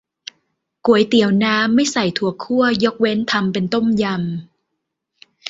[0.85, 4.19] ก๋วยเตี๋ยวน้ำ ไม่ใส่ถั่วคั่ว ยกเว้นทำเป็นต้มยำ